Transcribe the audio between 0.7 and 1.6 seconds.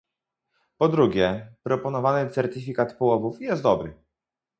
Po drugie,